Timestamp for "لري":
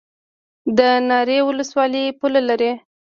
2.49-2.71